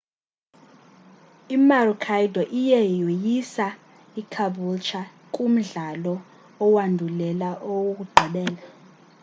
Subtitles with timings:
[1.55, 3.67] i-maroochydore iye yoyisa
[4.21, 6.13] icaboolture kumdlalo
[6.65, 8.63] owandulela owokugqibela